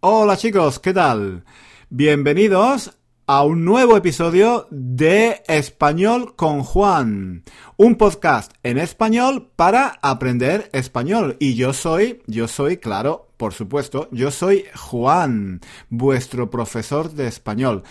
Hola 0.00 0.36
chicos, 0.36 0.78
¿qué 0.78 0.94
tal? 0.94 1.42
Bienvenidos 1.90 2.96
a 3.26 3.42
un 3.42 3.64
nuevo 3.64 3.96
episodio 3.96 4.68
de 4.70 5.42
Español 5.48 6.36
con 6.36 6.62
Juan, 6.62 7.42
un 7.76 7.96
podcast 7.96 8.52
en 8.62 8.78
español 8.78 9.50
para 9.56 9.98
aprender 10.00 10.70
español. 10.72 11.36
Y 11.40 11.56
yo 11.56 11.72
soy, 11.72 12.22
yo 12.28 12.46
soy, 12.46 12.76
claro, 12.76 13.32
por 13.36 13.54
supuesto, 13.54 14.08
yo 14.12 14.30
soy 14.30 14.66
Juan, 14.76 15.62
vuestro 15.90 16.48
profesor 16.48 17.10
de 17.10 17.26
español. 17.26 17.82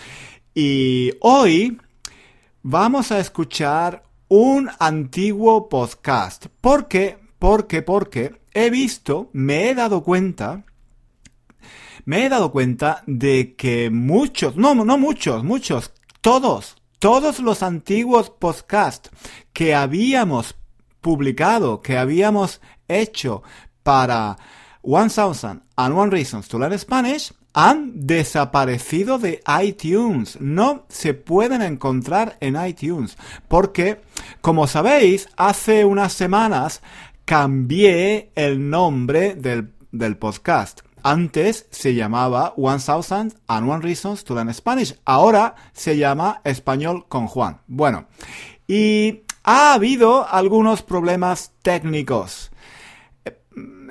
Y 0.54 1.12
hoy 1.20 1.78
vamos 2.62 3.12
a 3.12 3.18
escuchar 3.18 4.02
un 4.28 4.70
antiguo 4.78 5.68
podcast. 5.68 6.46
¿Por 6.62 6.88
qué? 6.88 7.18
Porque, 7.38 7.82
porque 7.82 8.40
he 8.54 8.70
visto, 8.70 9.28
me 9.34 9.68
he 9.68 9.74
dado 9.74 10.02
cuenta 10.02 10.64
me 12.08 12.24
he 12.24 12.28
dado 12.30 12.50
cuenta 12.50 13.02
de 13.06 13.54
que 13.54 13.90
muchos, 13.90 14.56
no, 14.56 14.74
no 14.74 14.96
muchos, 14.96 15.44
muchos, 15.44 15.92
todos, 16.22 16.78
todos 16.98 17.38
los 17.38 17.62
antiguos 17.62 18.30
podcasts 18.30 19.10
que 19.52 19.74
habíamos 19.74 20.54
publicado, 21.02 21.82
que 21.82 21.98
habíamos 21.98 22.62
hecho 22.88 23.42
para 23.82 24.38
One 24.80 25.10
Thousand 25.10 25.64
and 25.76 25.98
One 25.98 26.10
Reasons 26.10 26.48
to 26.48 26.58
Learn 26.58 26.78
Spanish, 26.78 27.30
han 27.52 28.06
desaparecido 28.06 29.18
de 29.18 29.42
iTunes. 29.62 30.40
No 30.40 30.86
se 30.88 31.12
pueden 31.12 31.60
encontrar 31.60 32.38
en 32.40 32.56
iTunes. 32.56 33.18
Porque, 33.48 34.00
como 34.40 34.66
sabéis, 34.66 35.28
hace 35.36 35.84
unas 35.84 36.14
semanas 36.14 36.80
cambié 37.26 38.30
el 38.34 38.70
nombre 38.70 39.34
del, 39.34 39.74
del 39.92 40.16
podcast. 40.16 40.87
Antes 41.10 41.66
se 41.70 41.94
llamaba 41.94 42.52
One 42.58 42.80
Thousand 42.84 43.32
and 43.46 43.66
One 43.66 43.80
Reasons 43.82 44.24
to 44.24 44.34
Learn 44.34 44.52
Spanish. 44.52 44.94
Ahora 45.06 45.54
se 45.72 45.96
llama 45.96 46.42
Español 46.44 47.06
con 47.08 47.28
Juan. 47.28 47.62
Bueno, 47.66 48.08
y 48.66 49.22
ha 49.42 49.72
habido 49.72 50.28
algunos 50.28 50.82
problemas 50.82 51.54
técnicos. 51.62 52.50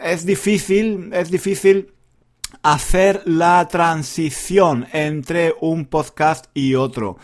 Es 0.04 0.28
difícil, 0.28 1.10
es 1.12 1.32
difícil 1.32 1.92
hacer 2.62 3.24
la 3.26 3.68
transición 3.68 4.86
entre 4.94 5.56
un 5.60 5.86
podcast 5.86 6.46
y 6.54 6.76
otro. 6.76 7.18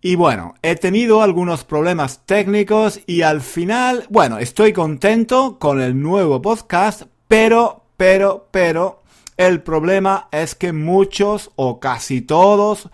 Y 0.00 0.14
bueno, 0.14 0.54
he 0.62 0.76
tenido 0.76 1.22
algunos 1.22 1.64
problemas 1.64 2.24
técnicos 2.24 3.00
y 3.04 3.22
al 3.22 3.40
final, 3.40 4.06
bueno, 4.10 4.38
estoy 4.38 4.72
contento 4.72 5.58
con 5.58 5.80
el 5.80 6.00
nuevo 6.00 6.40
podcast, 6.40 7.02
pero, 7.26 7.82
pero, 7.96 8.46
pero, 8.52 9.02
el 9.36 9.62
problema 9.62 10.28
es 10.30 10.54
que 10.54 10.72
muchos 10.72 11.50
o 11.56 11.80
casi 11.80 12.20
todos 12.20 12.88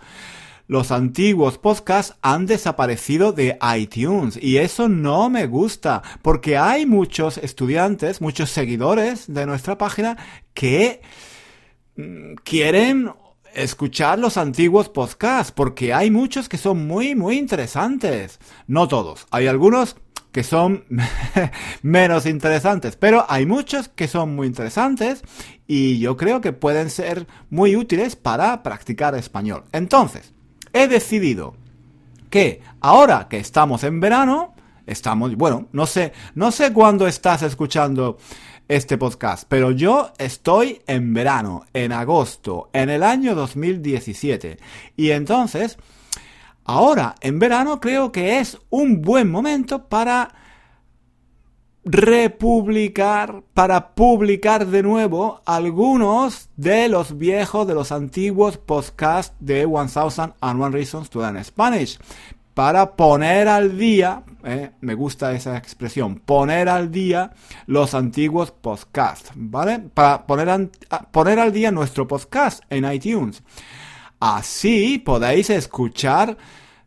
los 0.67 0.91
antiguos 0.91 1.57
podcasts 1.57 2.15
han 2.21 2.45
desaparecido 2.45 3.33
de 3.33 3.59
iTunes 3.77 4.39
y 4.41 4.57
eso 4.57 4.87
no 4.87 5.29
me 5.29 5.45
gusta 5.45 6.01
porque 6.21 6.57
hay 6.57 6.85
muchos 6.85 7.37
estudiantes, 7.37 8.21
muchos 8.21 8.49
seguidores 8.51 9.31
de 9.31 9.45
nuestra 9.45 9.77
página 9.77 10.17
que 10.53 11.01
mm, 11.97 12.35
quieren 12.43 13.11
escuchar 13.53 14.17
los 14.17 14.37
antiguos 14.37 14.87
podcasts 14.87 15.51
porque 15.51 15.93
hay 15.93 16.09
muchos 16.09 16.47
que 16.47 16.57
son 16.57 16.87
muy 16.87 17.15
muy 17.15 17.37
interesantes. 17.37 18.39
No 18.65 18.87
todos, 18.87 19.27
hay 19.29 19.47
algunos 19.47 19.97
que 20.31 20.43
son 20.43 20.85
menos 21.81 22.25
interesantes, 22.25 22.95
pero 22.95 23.25
hay 23.27 23.45
muchos 23.45 23.89
que 23.89 24.07
son 24.07 24.35
muy 24.35 24.47
interesantes 24.47 25.23
y 25.67 25.99
yo 25.99 26.17
creo 26.17 26.41
que 26.41 26.53
pueden 26.53 26.89
ser 26.89 27.27
muy 27.49 27.75
útiles 27.75 28.15
para 28.15 28.63
practicar 28.63 29.15
español. 29.15 29.63
Entonces, 29.71 30.33
he 30.73 30.87
decidido 30.87 31.55
que 32.29 32.61
ahora 32.79 33.27
que 33.29 33.37
estamos 33.37 33.83
en 33.83 33.99
verano, 33.99 34.55
estamos, 34.85 35.35
bueno, 35.35 35.67
no 35.73 35.85
sé, 35.85 36.13
no 36.35 36.51
sé 36.51 36.71
cuándo 36.71 37.07
estás 37.07 37.43
escuchando 37.43 38.17
este 38.67 38.97
podcast, 38.97 39.43
pero 39.49 39.71
yo 39.71 40.13
estoy 40.17 40.81
en 40.87 41.13
verano, 41.13 41.65
en 41.73 41.91
agosto, 41.91 42.69
en 42.71 42.89
el 42.89 43.03
año 43.03 43.35
2017. 43.35 44.57
Y 44.95 45.11
entonces, 45.11 45.77
ahora 46.65 47.15
en 47.21 47.39
verano 47.39 47.79
creo 47.79 48.11
que 48.11 48.39
es 48.39 48.57
un 48.69 49.01
buen 49.01 49.29
momento 49.29 49.87
para 49.87 50.33
republicar, 51.83 53.43
para 53.53 53.95
publicar 53.95 54.67
de 54.67 54.83
nuevo 54.83 55.41
algunos 55.45 56.49
de 56.55 56.87
los 56.89 57.17
viejos, 57.17 57.67
de 57.67 57.73
los 57.73 57.91
antiguos 57.91 58.57
podcasts 58.57 59.35
de 59.39 59.65
1001 59.65 60.69
Reasons 60.69 61.09
to 61.09 61.21
Learn 61.21 61.43
Spanish. 61.43 61.99
Para 62.53 62.95
poner 62.95 63.47
al 63.47 63.77
día, 63.77 64.23
eh, 64.43 64.71
me 64.81 64.93
gusta 64.93 65.31
esa 65.31 65.57
expresión, 65.57 66.19
poner 66.19 66.67
al 66.67 66.91
día 66.91 67.31
los 67.65 67.93
antiguos 67.93 68.51
podcasts, 68.51 69.31
¿vale? 69.35 69.79
Para 69.79 70.27
poner 70.27 71.39
al 71.39 71.51
día 71.53 71.71
nuestro 71.71 72.07
podcast 72.07 72.61
en 72.69 72.91
iTunes. 72.91 73.41
Así 74.21 74.99
podéis 74.99 75.49
escuchar 75.49 76.37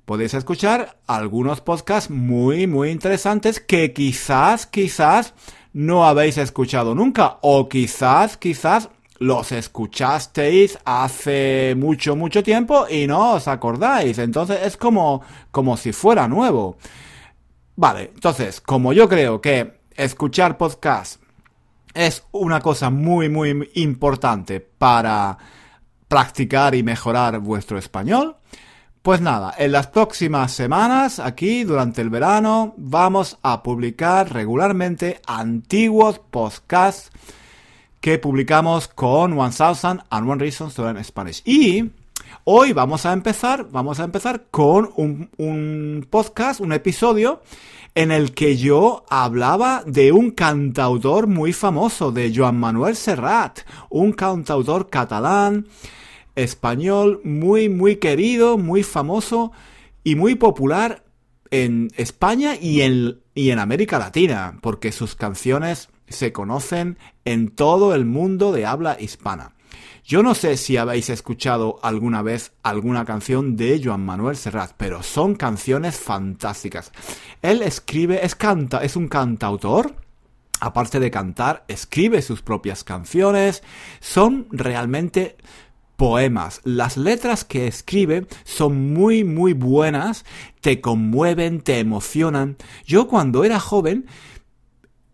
podéis 0.05 0.35
escuchar 0.35 0.99
algunos 1.07 1.61
podcasts 1.61 2.11
muy, 2.11 2.67
muy 2.67 2.91
interesantes 2.91 3.59
que 3.59 3.93
quizás, 3.93 4.67
quizás 4.67 5.35
no 5.73 6.07
habéis 6.07 6.39
escuchado 6.39 6.95
nunca 6.95 7.39
o 7.41 7.69
quizás, 7.69 8.37
quizás 8.37 8.89
los 9.19 9.51
escuchasteis 9.51 10.79
hace 10.85 11.75
mucho, 11.77 12.15
mucho 12.15 12.43
tiempo 12.45 12.87
y 12.89 13.09
no 13.09 13.33
os 13.33 13.49
acordáis. 13.49 14.19
Entonces 14.19 14.61
es 14.63 14.77
como, 14.77 15.23
como 15.51 15.77
si 15.77 15.93
fuera 15.93 16.29
nuevo. 16.29 16.77
Vale, 17.75 18.13
entonces, 18.15 18.61
como 18.61 18.93
yo 18.93 19.09
creo 19.09 19.41
que 19.41 19.81
escuchar 19.97 20.57
podcasts 20.57 21.19
es 21.95 22.25
una 22.31 22.61
cosa 22.61 22.91
muy, 22.91 23.29
muy 23.29 23.71
importante 23.75 24.61
para 24.61 25.37
practicar 26.15 26.77
y 26.77 26.85
mejorar 26.85 27.41
vuestro 27.41 27.77
español, 27.77 28.37
pues 29.03 29.21
nada, 29.21 29.53
en 29.59 29.73
las 29.73 29.89
próximas 29.89 30.53
semanas, 30.53 31.19
aquí 31.19 31.65
durante 31.65 32.03
el 32.03 32.09
verano, 32.09 32.73
vamos 32.77 33.37
a 33.43 33.65
publicar 33.65 34.33
regularmente 34.33 35.21
antiguos 35.27 36.21
podcasts 36.21 37.11
que 38.01 38.21
publicamos 38.21 38.87
con 38.87 39.35
1000 39.35 40.05
and 40.09 40.31
One 40.31 40.41
Reasons 40.41 40.75
to 40.75 40.85
Learn 40.85 41.03
Spanish. 41.03 41.43
Y 41.45 41.91
hoy 42.45 42.73
vamos 42.73 43.07
a 43.07 43.13
empezar, 43.13 43.69
vamos 43.71 44.01
a 44.01 44.05
empezar 44.05 44.47
con 44.51 44.91
un, 44.97 46.07
podcast, 46.11 46.61
un 46.61 46.73
episodio 46.73 47.41
en 47.95 48.11
el 48.11 48.35
que 48.35 48.57
yo 48.57 49.05
hablaba 49.09 49.85
de 49.87 50.11
un 50.11 50.33
cantautor 50.33 51.29
muy 51.29 51.53
famoso, 51.53 52.11
de 52.11 52.33
Joan 52.35 52.59
Manuel 52.59 52.97
Serrat, 52.97 53.61
un 53.89 54.13
cantautor 54.13 54.91
catalán 54.91 55.69
español 56.35 57.21
muy, 57.23 57.69
muy 57.69 57.97
querido, 57.97 58.59
muy 58.59 58.83
famoso 58.83 59.53
y 60.03 60.17
muy 60.17 60.35
popular 60.35 61.05
en 61.51 61.91
España 61.97 62.57
y 62.61 62.81
en, 62.81 63.21
y 63.35 63.51
en 63.51 63.61
América 63.61 63.99
Latina, 63.99 64.59
porque 64.61 64.91
sus 64.91 65.15
canciones 65.15 65.89
se 66.09 66.33
conocen 66.33 66.99
en 67.25 67.49
todo 67.49 67.95
el 67.95 68.05
mundo 68.05 68.53
de 68.53 68.67
habla 68.67 68.97
hispana. 69.01 69.54
Yo 70.07 70.23
no 70.23 70.35
sé 70.35 70.59
si 70.59 70.77
habéis 70.77 71.09
escuchado 71.09 71.79
alguna 71.83 72.21
vez 72.21 72.53
alguna 72.63 73.07
canción 73.07 73.57
de 73.57 73.81
Joan 73.83 74.05
Manuel 74.05 74.37
Serrat, 74.37 74.73
pero 74.77 75.03
son 75.03 75.35
canciones 75.35 75.99
fantásticas. 75.99 76.93
Él 77.41 77.63
escribe, 77.63 78.23
es 78.23 78.35
canta, 78.35 78.85
es 78.85 78.97
un 78.97 79.09
cantautor, 79.09 79.97
aparte 80.61 81.01
de 81.01 81.11
cantar, 81.11 81.65
escribe 81.69 82.21
sus 82.21 82.43
propias 82.43 82.85
canciones, 82.85 83.63
son 84.01 84.47
realmente 84.51 85.39
poemas. 85.97 86.61
Las 86.65 86.99
letras 86.99 87.47
que 87.47 87.67
escribe 87.67 88.27
son 88.45 88.93
muy, 88.93 89.25
muy 89.25 89.55
buenas, 89.55 90.27
te 90.61 90.83
conmueven, 90.83 91.63
te 91.63 91.79
emocionan. 91.79 92.59
Yo 92.85 93.09
cuando 93.09 93.43
era 93.43 93.59
joven 93.59 94.05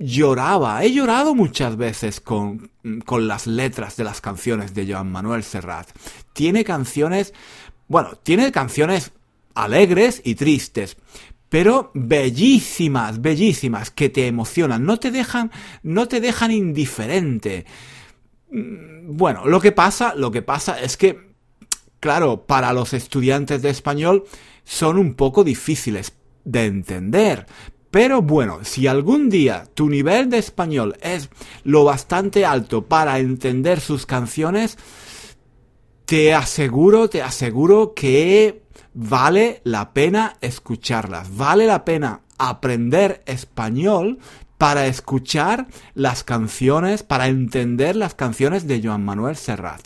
lloraba, 0.01 0.83
he 0.83 0.93
llorado 0.93 1.35
muchas 1.35 1.77
veces 1.77 2.21
con, 2.21 2.71
con 3.05 3.29
las 3.29 3.47
letras 3.47 3.97
de 3.97 4.05
las 4.05 4.21
canciones 4.21 4.75
de 4.75 4.91
Joan 4.91 5.13
Manuel 5.13 5.45
Serrat. 5.45 5.89
Tiene 6.33 6.65
canciones, 6.65 7.35
bueno, 7.87 8.17
tiene 8.23 8.51
canciones 8.51 9.13
alegres 9.55 10.23
y 10.25 10.37
tristes, 10.37 10.97
pero 11.51 11.91
bellísimas, 11.95 13.21
bellísimas, 13.21 13.91
que 13.91 14.09
te 14.09 14.27
emocionan, 14.27 14.87
no 14.87 14.99
te 14.99 15.11
dejan, 15.11 15.51
no 15.83 16.09
te 16.09 16.21
dejan 16.21 16.51
indiferente. 16.51 17.67
Mm, 18.51 19.17
bueno, 19.17 19.45
lo 19.45 19.61
que 19.61 19.73
pasa, 19.73 20.15
lo 20.15 20.31
que 20.31 20.41
pasa 20.41 20.81
es 20.81 20.97
que, 20.97 21.35
claro, 22.01 22.47
para 22.47 22.73
los 22.73 22.95
estudiantes 22.95 23.61
de 23.61 23.69
español 23.69 24.25
son 24.65 24.97
un 24.97 25.15
poco 25.15 25.45
difíciles 25.45 26.15
de 26.45 26.65
entender. 26.65 27.47
Pero 27.91 28.23
bueno, 28.23 28.61
si 28.63 28.87
algún 28.87 29.29
día 29.29 29.67
tu 29.75 29.89
nivel 29.89 30.31
de 30.31 30.39
español 30.39 30.97
es 31.01 31.29
lo 31.65 31.85
bastante 31.85 32.45
alto 32.45 32.87
para 32.87 33.19
entender 33.19 33.81
sus 33.81 34.07
canciones, 34.07 34.79
te 36.05 36.35
aseguro, 36.35 37.09
te 37.09 37.23
aseguro 37.23 37.93
que 37.95 38.63
vale 38.95 39.61
la 39.65 39.93
pena 39.93 40.37
escucharlas, 40.41 41.37
vale 41.37 41.67
la 41.67 41.85
pena 41.85 42.21
aprender 42.39 43.23
español 43.27 44.19
para 44.57 44.87
escuchar 44.87 45.67
las 45.95 46.23
canciones, 46.23 47.03
para 47.03 47.29
entender 47.29 47.97
las 47.97 48.15
canciones 48.15 48.67
de 48.67 48.81
Joan 48.83 49.05
Manuel 49.05 49.37
Serrat. 49.37 49.81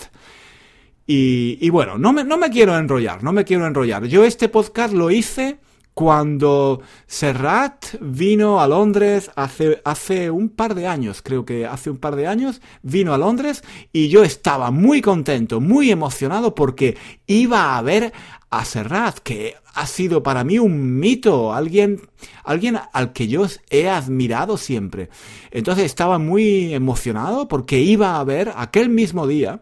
Y, 1.06 1.68
bueno, 1.68 1.98
no 1.98 2.12
me, 2.14 2.24
no 2.24 2.38
me 2.38 2.48
quiero 2.48 2.76
enrollar, 2.78 3.22
no 3.22 3.30
me 3.32 3.44
quiero 3.44 3.66
enrollar. 3.66 4.06
Yo 4.06 4.24
este 4.24 4.48
podcast 4.48 4.94
lo 4.94 5.10
hice 5.10 5.58
cuando 5.94 6.82
Serrat 7.06 7.86
vino 8.00 8.60
a 8.60 8.66
Londres 8.66 9.30
hace, 9.36 9.80
hace 9.84 10.28
un 10.28 10.48
par 10.48 10.74
de 10.74 10.88
años, 10.88 11.22
creo 11.22 11.44
que 11.44 11.66
hace 11.66 11.88
un 11.88 11.98
par 11.98 12.16
de 12.16 12.26
años, 12.26 12.60
vino 12.82 13.14
a 13.14 13.18
Londres 13.18 13.62
y 13.92 14.08
yo 14.08 14.24
estaba 14.24 14.72
muy 14.72 15.00
contento, 15.00 15.60
muy 15.60 15.92
emocionado 15.92 16.54
porque 16.54 16.96
iba 17.26 17.78
a 17.78 17.82
ver 17.82 18.12
a 18.50 18.64
Serrat, 18.64 19.18
que 19.18 19.54
ha 19.72 19.86
sido 19.86 20.22
para 20.22 20.42
mí 20.42 20.58
un 20.58 20.98
mito, 20.98 21.52
alguien, 21.52 22.00
alguien 22.42 22.78
al 22.92 23.12
que 23.12 23.28
yo 23.28 23.46
he 23.70 23.88
admirado 23.88 24.56
siempre. 24.56 25.10
Entonces 25.52 25.84
estaba 25.86 26.18
muy 26.18 26.74
emocionado 26.74 27.46
porque 27.46 27.80
iba 27.80 28.18
a 28.18 28.24
ver 28.24 28.52
aquel 28.56 28.88
mismo 28.88 29.28
día, 29.28 29.60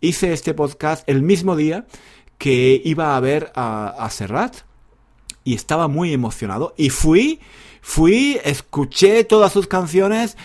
hice 0.00 0.32
este 0.32 0.54
podcast 0.54 1.08
el 1.08 1.22
mismo 1.22 1.56
día 1.56 1.86
que 2.38 2.80
iba 2.84 3.16
a 3.16 3.20
ver 3.20 3.52
a, 3.54 3.88
a 3.88 4.10
Serrat 4.10 4.58
y 5.44 5.54
estaba 5.54 5.88
muy 5.88 6.12
emocionado. 6.12 6.74
Y 6.76 6.90
fui, 6.90 7.40
fui, 7.80 8.38
escuché 8.44 9.24
todas 9.24 9.52
sus 9.52 9.66
canciones, 9.66 10.36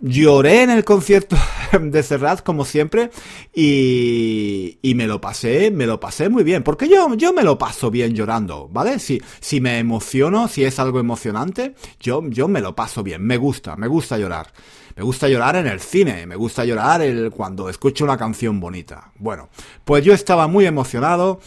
lloré 0.00 0.62
en 0.62 0.70
el 0.70 0.84
concierto 0.84 1.36
de 1.80 2.02
Serrat 2.02 2.42
como 2.42 2.64
siempre 2.64 3.10
y, 3.54 4.78
y, 4.82 4.94
me 4.94 5.06
lo 5.06 5.20
pasé, 5.20 5.70
me 5.70 5.86
lo 5.86 6.00
pasé 6.00 6.28
muy 6.28 6.42
bien, 6.42 6.62
porque 6.62 6.88
yo, 6.88 7.14
yo 7.14 7.32
me 7.32 7.42
lo 7.42 7.58
paso 7.58 7.90
bien 7.90 8.14
llorando, 8.14 8.68
¿vale? 8.72 8.98
Si, 8.98 9.20
si 9.40 9.60
me 9.60 9.78
emociono, 9.78 10.48
si 10.48 10.64
es 10.64 10.78
algo 10.78 10.98
emocionante, 10.98 11.74
yo, 12.00 12.22
yo 12.28 12.48
me 12.48 12.60
lo 12.60 12.74
paso 12.74 13.02
bien, 13.02 13.22
me 13.22 13.36
gusta, 13.36 13.76
me 13.76 13.86
gusta 13.86 14.18
llorar. 14.18 14.52
Me 14.96 15.04
gusta 15.04 15.28
llorar 15.28 15.56
en 15.56 15.66
el 15.66 15.80
cine, 15.80 16.26
me 16.26 16.36
gusta 16.36 16.64
llorar 16.64 17.00
el, 17.00 17.30
cuando 17.30 17.70
escucho 17.70 18.04
una 18.04 18.18
canción 18.18 18.60
bonita. 18.60 19.12
Bueno, 19.18 19.48
pues 19.84 20.04
yo 20.04 20.12
estaba 20.12 20.46
muy 20.46 20.66
emocionado 20.66 21.40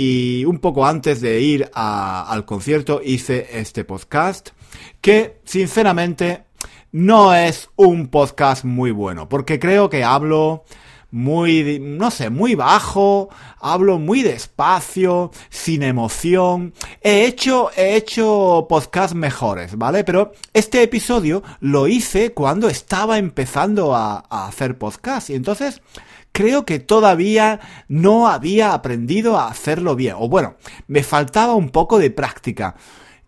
y 0.00 0.44
un 0.44 0.60
poco 0.60 0.86
antes 0.86 1.20
de 1.20 1.40
ir 1.40 1.68
al 1.74 2.44
concierto 2.44 3.00
hice 3.04 3.48
este 3.58 3.84
podcast 3.84 4.50
que 5.00 5.40
sinceramente 5.42 6.44
no 6.92 7.34
es 7.34 7.68
un 7.74 8.06
podcast 8.06 8.64
muy 8.64 8.92
bueno 8.92 9.28
porque 9.28 9.58
creo 9.58 9.90
que 9.90 10.04
hablo 10.04 10.62
muy, 11.10 11.78
no 11.80 12.10
sé, 12.10 12.28
muy 12.30 12.54
bajo, 12.54 13.30
hablo 13.60 13.98
muy 13.98 14.22
despacio, 14.22 15.30
sin 15.48 15.82
emoción. 15.82 16.74
He 17.00 17.24
hecho, 17.24 17.70
he 17.76 17.96
hecho 17.96 18.66
podcasts 18.68 19.14
mejores, 19.14 19.76
¿vale? 19.76 20.04
Pero 20.04 20.32
este 20.52 20.82
episodio 20.82 21.42
lo 21.60 21.88
hice 21.88 22.32
cuando 22.32 22.68
estaba 22.68 23.18
empezando 23.18 23.94
a, 23.94 24.18
hacer 24.28 24.76
podcast 24.76 25.30
y 25.30 25.34
entonces 25.34 25.80
creo 26.32 26.64
que 26.64 26.78
todavía 26.78 27.60
no 27.88 28.28
había 28.28 28.72
aprendido 28.72 29.38
a 29.38 29.48
hacerlo 29.48 29.96
bien. 29.96 30.16
O 30.18 30.28
bueno, 30.28 30.56
me 30.86 31.02
faltaba 31.02 31.54
un 31.54 31.70
poco 31.70 31.98
de 31.98 32.10
práctica. 32.10 32.76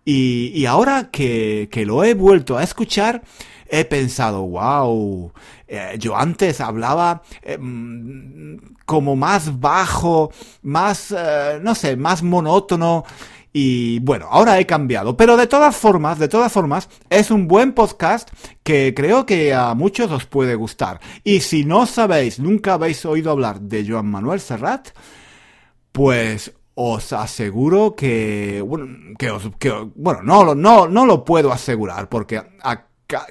Y, 0.05 0.65
ahora 0.67 1.11
que, 1.11 1.69
lo 1.87 2.03
he 2.03 2.15
vuelto 2.15 2.57
a 2.57 2.65
escuchar, 2.65 3.23
he 3.69 3.85
pensado, 3.85 4.43
wow, 4.43 5.33
eh, 5.69 5.97
yo 5.99 6.17
antes 6.17 6.61
hablaba 6.61 7.23
eh, 7.43 7.57
mm, 7.59 8.75
como 8.87 9.15
más 9.15 9.61
bajo, 9.61 10.33
más, 10.63 11.15
eh, 11.17 11.61
no 11.63 11.75
sé, 11.75 11.97
más 11.97 12.23
monótono. 12.23 13.05
Y 13.53 13.99
bueno, 14.01 14.29
ahora 14.31 14.59
he 14.59 14.67
cambiado. 14.67 15.17
Pero 15.17 15.37
de 15.37 15.47
todas 15.47 15.77
formas, 15.77 16.19
de 16.19 16.29
todas 16.29 16.53
formas, 16.53 16.89
es 17.09 17.31
un 17.31 17.49
buen 17.49 17.73
podcast 17.73 18.31
que 18.63 18.95
creo 18.95 19.27
que 19.27 19.53
a 19.55 19.75
muchos 19.75 20.11
os 20.11 20.27
puede 20.27 20.55
gustar. 20.55 21.01
Y 21.25 21.41
si 21.41 21.65
no 21.65 21.87
sabéis, 21.87 22.39
nunca 22.39 22.75
habéis 22.75 23.05
oído 23.05 23.31
hablar 23.31 23.61
de 23.61 23.87
Joan 23.87 24.07
Manuel 24.07 24.41
Serrat, 24.41 24.89
pues 25.93 26.53
os 26.75 27.13
aseguro 27.13 27.95
que, 27.95 28.63
bueno, 28.65 28.87
que 29.19 29.31
os, 29.31 29.51
que, 29.59 29.71
bueno, 29.97 30.23
no, 30.23 30.55
no, 30.55 30.89
no 30.89 31.07
lo 31.07 31.25
puedo 31.25 31.53
asegurar 31.53 32.09
porque 32.09 32.41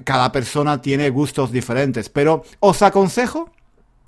cada 0.03 0.31
persona 0.31 0.81
tiene 0.81 1.09
gustos 1.09 1.51
diferentes, 1.51 2.09
pero 2.09 2.43
os 2.59 2.81
aconsejo 2.81 3.49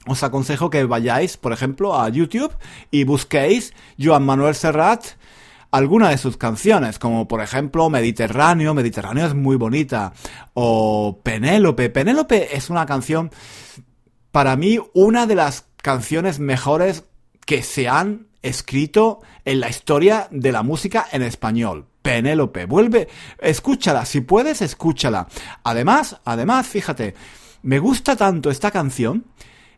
os 0.07 0.23
aconsejo 0.23 0.71
que 0.71 0.83
vayáis, 0.83 1.37
por 1.37 1.53
ejemplo, 1.53 1.99
a 1.99 2.09
YouTube 2.09 2.51
y 2.89 3.03
busquéis 3.03 3.73
Joan 3.99 4.25
Manuel 4.25 4.55
Serrat 4.55 5.05
alguna 5.71 6.09
de 6.09 6.18
sus 6.18 6.38
canciones, 6.38 7.00
como 7.00 7.27
por 7.27 7.41
ejemplo 7.41 7.89
Mediterráneo, 7.89 8.73
Mediterráneo 8.73 9.25
es 9.25 9.33
muy 9.33 9.56
bonita, 9.56 10.13
o 10.53 11.21
Penélope. 11.23 11.89
Penélope 11.89 12.56
es 12.56 12.69
una 12.69 12.85
canción, 12.85 13.31
para 14.31 14.56
mí, 14.56 14.77
una 14.94 15.25
de 15.25 15.35
las 15.35 15.65
canciones 15.81 16.39
mejores 16.39 17.06
que 17.45 17.63
se 17.63 17.88
han 17.88 18.27
escrito 18.41 19.21
en 19.45 19.59
la 19.59 19.69
historia 19.69 20.27
de 20.31 20.51
la 20.51 20.63
música 20.63 21.07
en 21.12 21.21
español. 21.21 21.88
Penélope, 22.01 22.65
vuelve, 22.65 23.07
escúchala, 23.39 24.06
si 24.06 24.21
puedes, 24.21 24.62
escúchala. 24.62 25.27
Además, 25.63 26.19
además, 26.25 26.67
fíjate, 26.67 27.13
me 27.62 27.79
gusta 27.79 28.15
tanto 28.15 28.50
esta 28.50 28.71
canción, 28.71 29.25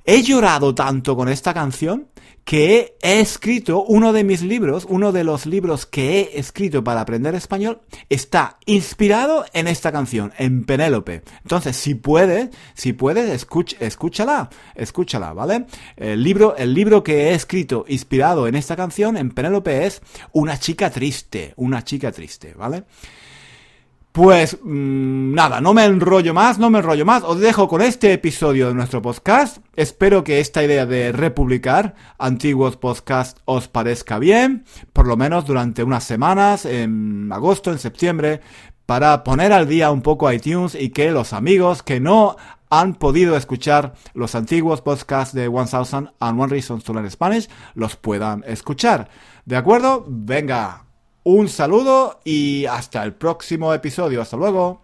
he 0.05 0.21
llorado 0.21 0.75
tanto 0.75 1.15
con 1.15 1.29
esta 1.29 1.53
canción, 1.53 2.07
que 2.43 2.97
he 3.01 3.21
escrito 3.21 3.83
uno 3.83 4.11
de 4.11 4.23
mis 4.23 4.41
libros, 4.41 4.85
uno 4.89 5.11
de 5.11 5.23
los 5.23 5.45
libros 5.45 5.85
que 5.85 6.19
he 6.19 6.39
escrito 6.39 6.83
para 6.83 7.01
aprender 7.01 7.35
español, 7.35 7.81
está 8.09 8.57
inspirado 8.65 9.45
en 9.53 9.67
esta 9.67 9.91
canción, 9.91 10.33
en 10.37 10.65
Penélope. 10.65 11.23
Entonces, 11.43 11.77
si 11.77 11.95
puedes, 11.95 12.49
si 12.73 12.93
puedes, 12.93 13.47
escúchala, 13.79 14.49
escúchala, 14.75 15.33
¿vale? 15.33 15.65
El 15.95 16.21
libro, 16.21 16.55
el 16.57 16.73
libro 16.73 17.01
que 17.01 17.29
he 17.29 17.33
escrito 17.33 17.85
inspirado 17.87 18.47
en 18.47 18.55
esta 18.55 18.75
canción, 18.75 19.15
en 19.15 19.31
Penélope, 19.31 19.85
es 19.85 20.01
Una 20.33 20.59
chica 20.59 20.89
triste, 20.89 21.53
una 21.55 21.83
chica 21.83 22.11
triste, 22.11 22.53
¿vale? 22.55 22.83
Pues 24.13 24.59
mm, 24.61 25.33
nada, 25.33 25.59
no 25.59 25.73
me 25.73 25.85
enrollo 25.85 26.35
más, 26.35 26.59
no 26.59 26.69
me 26.69 26.77
enrollo 26.77 27.03
más. 27.03 27.23
Os 27.23 27.39
dejo 27.39 27.67
con 27.67 27.81
este 27.81 28.13
episodio 28.13 28.67
de 28.67 28.75
nuestro 28.75 29.01
podcast. 29.01 29.57
Espero 29.75 30.23
que 30.23 30.39
esta 30.39 30.63
idea 30.63 30.85
de 30.85 31.11
republicar 31.11 31.95
antiguos 32.19 32.77
podcasts 32.77 33.41
os 33.45 33.67
parezca 33.67 34.19
bien, 34.19 34.65
por 34.93 35.07
lo 35.07 35.17
menos 35.17 35.47
durante 35.47 35.81
unas 35.81 36.03
semanas, 36.03 36.67
en 36.67 37.31
agosto, 37.33 37.71
en 37.71 37.79
septiembre, 37.79 38.41
para 38.85 39.23
poner 39.23 39.51
al 39.51 39.67
día 39.67 39.89
un 39.89 40.03
poco 40.03 40.31
iTunes 40.31 40.75
y 40.75 40.91
que 40.91 41.09
los 41.09 41.33
amigos 41.33 41.81
que 41.81 41.99
no 41.99 42.35
han 42.69 42.93
podido 42.93 43.35
escuchar 43.35 43.95
los 44.13 44.35
antiguos 44.35 44.81
podcasts 44.81 45.33
de 45.33 45.49
1000 45.49 46.11
and 46.19 46.39
One 46.39 46.51
Reasons 46.51 46.83
to 46.83 46.93
Learn 46.93 47.09
Spanish 47.09 47.49
los 47.73 47.95
puedan 47.95 48.43
escuchar. 48.45 49.09
¿De 49.43 49.55
acuerdo? 49.55 50.05
Venga, 50.07 50.85
un 51.23 51.47
saludo 51.47 52.19
y 52.25 52.65
hasta 52.65 53.03
el 53.03 53.13
próximo 53.13 53.73
episodio. 53.73 54.21
Hasta 54.21 54.37
luego. 54.37 54.81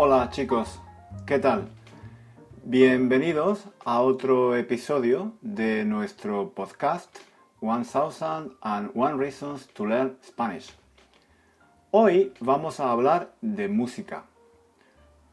Hola 0.00 0.30
chicos, 0.30 0.80
¿qué 1.26 1.38
tal? 1.38 1.68
Bienvenidos 2.64 3.64
a 3.84 4.00
otro 4.00 4.56
episodio 4.56 5.32
de 5.40 5.84
nuestro 5.84 6.50
podcast 6.50 7.16
1001 7.60 9.18
Reasons 9.18 9.66
to 9.74 9.84
Learn 9.84 10.16
Spanish. 10.22 10.70
Hoy 11.90 12.32
vamos 12.40 12.78
a 12.78 12.90
hablar 12.90 13.32
de 13.40 13.68
música. 13.68 14.24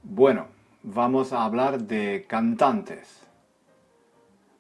Bueno, 0.02 0.48
vamos 0.82 1.34
a 1.34 1.44
hablar 1.44 1.82
de 1.82 2.26
cantantes. 2.28 3.22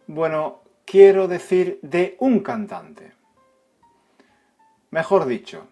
Bueno, 0.05 0.59
quiero 0.85 1.27
decir 1.27 1.79
de 1.81 2.15
un 2.19 2.41
cantante. 2.41 3.13
Mejor 4.91 5.25
dicho, 5.25 5.65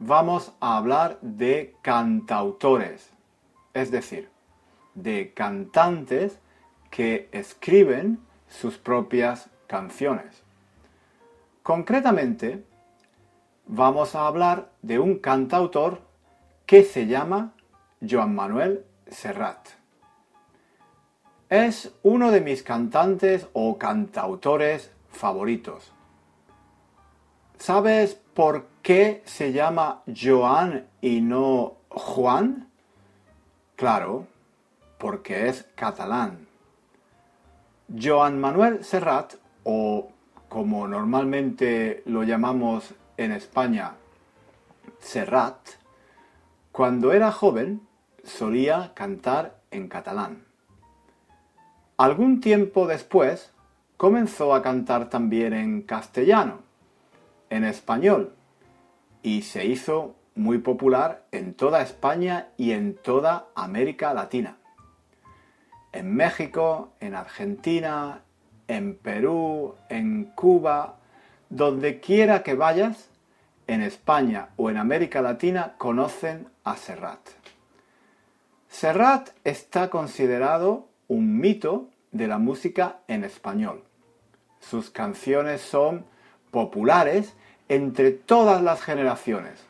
vamos 0.00 0.52
a 0.58 0.76
hablar 0.76 1.18
de 1.20 1.76
cantautores, 1.82 3.10
es 3.74 3.92
decir, 3.92 4.28
de 4.94 5.32
cantantes 5.34 6.40
que 6.90 7.28
escriben 7.30 8.18
sus 8.48 8.76
propias 8.78 9.50
canciones. 9.68 10.47
Concretamente, 11.68 12.64
vamos 13.66 14.14
a 14.14 14.26
hablar 14.26 14.70
de 14.80 14.98
un 14.98 15.18
cantautor 15.18 16.00
que 16.64 16.82
se 16.82 17.06
llama 17.06 17.52
Joan 18.00 18.34
Manuel 18.34 18.86
Serrat. 19.06 19.68
Es 21.50 21.92
uno 22.02 22.30
de 22.30 22.40
mis 22.40 22.62
cantantes 22.62 23.48
o 23.52 23.76
cantautores 23.76 24.90
favoritos. 25.10 25.92
¿Sabes 27.58 28.14
por 28.14 28.68
qué 28.80 29.22
se 29.26 29.52
llama 29.52 30.02
Joan 30.06 30.86
y 31.02 31.20
no 31.20 31.74
Juan? 31.90 32.70
Claro, 33.76 34.26
porque 34.96 35.48
es 35.48 35.68
catalán. 35.74 36.48
Joan 37.94 38.40
Manuel 38.40 38.82
Serrat, 38.82 39.34
o 39.64 40.08
como 40.48 40.88
normalmente 40.88 42.02
lo 42.06 42.22
llamamos 42.22 42.94
en 43.16 43.32
España, 43.32 43.92
Serrat, 45.00 45.58
cuando 46.72 47.12
era 47.12 47.32
joven 47.32 47.82
solía 48.24 48.92
cantar 48.94 49.60
en 49.70 49.88
catalán. 49.88 50.44
Algún 51.96 52.40
tiempo 52.40 52.86
después 52.86 53.52
comenzó 53.96 54.54
a 54.54 54.62
cantar 54.62 55.10
también 55.10 55.52
en 55.52 55.82
castellano, 55.82 56.60
en 57.50 57.64
español, 57.64 58.34
y 59.22 59.42
se 59.42 59.66
hizo 59.66 60.14
muy 60.36 60.58
popular 60.58 61.24
en 61.32 61.54
toda 61.54 61.82
España 61.82 62.48
y 62.56 62.70
en 62.70 62.94
toda 62.94 63.48
América 63.56 64.14
Latina. 64.14 64.56
En 65.92 66.14
México, 66.14 66.92
en 67.00 67.14
Argentina, 67.14 68.22
en 68.68 68.94
Perú, 68.96 69.74
en 69.88 70.26
Cuba, 70.34 70.96
donde 71.50 72.00
quiera 72.00 72.42
que 72.42 72.54
vayas, 72.54 73.08
en 73.66 73.82
España 73.82 74.48
o 74.56 74.70
en 74.70 74.78
América 74.78 75.20
Latina 75.20 75.74
conocen 75.76 76.48
a 76.64 76.76
Serrat. 76.76 77.20
Serrat 78.68 79.30
está 79.44 79.90
considerado 79.90 80.88
un 81.06 81.38
mito 81.38 81.88
de 82.10 82.28
la 82.28 82.38
música 82.38 83.00
en 83.08 83.24
español. 83.24 83.82
Sus 84.60 84.90
canciones 84.90 85.60
son 85.60 86.04
populares 86.50 87.34
entre 87.68 88.10
todas 88.10 88.62
las 88.62 88.80
generaciones, 88.80 89.60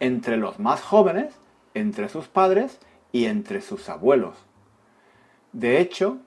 entre 0.00 0.36
los 0.36 0.58
más 0.58 0.82
jóvenes, 0.82 1.34
entre 1.74 2.08
sus 2.08 2.26
padres 2.26 2.78
y 3.12 3.26
entre 3.26 3.60
sus 3.60 3.88
abuelos. 3.88 4.36
De 5.52 5.80
hecho, 5.80 6.18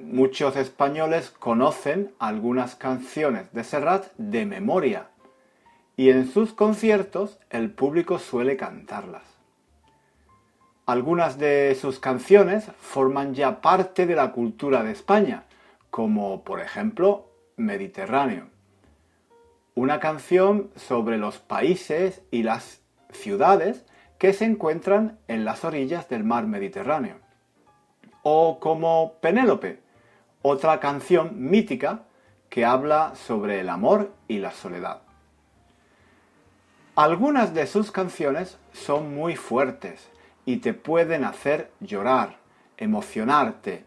muchos 0.00 0.56
españoles 0.56 1.30
conocen 1.30 2.12
algunas 2.18 2.76
canciones 2.76 3.52
de 3.52 3.64
Serrat 3.64 4.06
de 4.16 4.46
memoria 4.46 5.08
y 5.96 6.10
en 6.10 6.30
sus 6.30 6.52
conciertos 6.52 7.38
el 7.50 7.70
público 7.70 8.18
suele 8.18 8.56
cantarlas. 8.56 9.24
Algunas 10.86 11.38
de 11.38 11.76
sus 11.78 11.98
canciones 11.98 12.70
forman 12.78 13.34
ya 13.34 13.60
parte 13.60 14.06
de 14.06 14.14
la 14.14 14.32
cultura 14.32 14.82
de 14.82 14.92
España, 14.92 15.44
como 15.90 16.44
por 16.44 16.60
ejemplo 16.60 17.30
Mediterráneo. 17.56 18.48
Una 19.74 20.00
canción 20.00 20.70
sobre 20.76 21.18
los 21.18 21.38
países 21.38 22.22
y 22.30 22.42
las 22.42 22.80
ciudades 23.10 23.84
que 24.18 24.32
se 24.32 24.44
encuentran 24.44 25.18
en 25.28 25.44
las 25.44 25.64
orillas 25.64 26.08
del 26.08 26.24
mar 26.24 26.46
Mediterráneo. 26.46 27.16
O 28.22 28.58
como 28.60 29.14
Penélope, 29.20 29.80
otra 30.42 30.80
canción 30.80 31.50
mítica 31.50 32.04
que 32.48 32.64
habla 32.64 33.14
sobre 33.14 33.60
el 33.60 33.68
amor 33.68 34.12
y 34.26 34.38
la 34.38 34.52
soledad. 34.52 35.02
Algunas 36.94 37.54
de 37.54 37.66
sus 37.66 37.90
canciones 37.90 38.58
son 38.72 39.14
muy 39.14 39.36
fuertes 39.36 40.08
y 40.44 40.56
te 40.56 40.74
pueden 40.74 41.24
hacer 41.24 41.70
llorar, 41.80 42.38
emocionarte, 42.76 43.84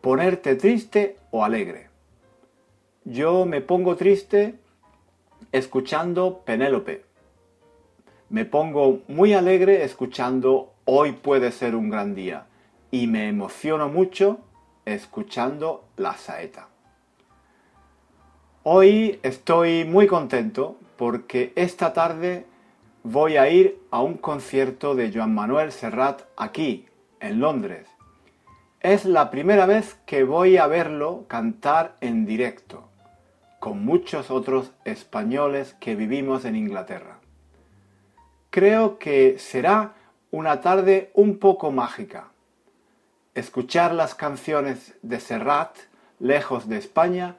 ponerte 0.00 0.56
triste 0.56 1.16
o 1.30 1.44
alegre. 1.44 1.88
Yo 3.04 3.46
me 3.46 3.60
pongo 3.60 3.96
triste 3.96 4.58
escuchando 5.52 6.42
Penélope. 6.44 7.04
Me 8.28 8.44
pongo 8.44 9.00
muy 9.08 9.32
alegre 9.32 9.84
escuchando 9.84 10.74
Hoy 10.92 11.12
puede 11.12 11.52
ser 11.52 11.76
un 11.76 11.88
gran 11.88 12.16
día. 12.16 12.46
Y 12.90 13.06
me 13.06 13.28
emociono 13.28 13.88
mucho 13.88 14.40
escuchando 14.84 15.84
La 15.96 16.14
Saeta. 16.14 16.68
Hoy 18.62 19.18
estoy 19.22 19.84
muy 19.84 20.06
contento 20.06 20.76
porque 20.96 21.52
esta 21.56 21.92
tarde 21.92 22.46
voy 23.02 23.36
a 23.36 23.48
ir 23.48 23.80
a 23.90 24.02
un 24.02 24.14
concierto 24.14 24.94
de 24.94 25.10
Joan 25.12 25.34
Manuel 25.34 25.72
Serrat 25.72 26.22
aquí, 26.36 26.86
en 27.20 27.40
Londres. 27.40 27.88
Es 28.80 29.04
la 29.04 29.30
primera 29.30 29.66
vez 29.66 29.96
que 30.06 30.24
voy 30.24 30.56
a 30.56 30.66
verlo 30.66 31.24
cantar 31.28 31.96
en 32.00 32.26
directo, 32.26 32.88
con 33.58 33.84
muchos 33.84 34.30
otros 34.30 34.72
españoles 34.84 35.74
que 35.80 35.94
vivimos 35.94 36.44
en 36.44 36.56
Inglaterra. 36.56 37.18
Creo 38.50 38.98
que 38.98 39.38
será 39.38 39.94
una 40.30 40.60
tarde 40.60 41.10
un 41.14 41.38
poco 41.38 41.70
mágica. 41.70 42.28
Escuchar 43.40 43.94
las 43.94 44.14
canciones 44.14 44.98
de 45.00 45.18
Serrat 45.18 45.74
lejos 46.18 46.68
de 46.68 46.76
España 46.76 47.36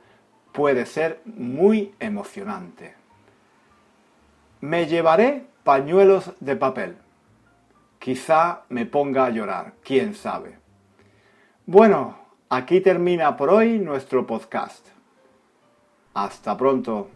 puede 0.52 0.88
ser 0.88 1.22
muy 1.26 1.94
emocionante. 2.00 2.96
Me 4.62 4.88
llevaré 4.88 5.46
pañuelos 5.64 6.32
de 6.40 6.56
papel. 6.56 6.98
Quizá 8.00 8.64
me 8.70 8.88
ponga 8.88 9.26
a 9.26 9.30
llorar, 9.30 9.74
quién 9.84 10.16
sabe. 10.16 10.58
Bueno, 11.68 12.18
aquí 12.50 12.82
termina 12.82 13.38
por 13.38 13.52
hoy 13.52 13.78
nuestro 13.78 14.26
podcast. 14.26 14.88
Hasta 16.16 16.58
pronto. 16.58 17.12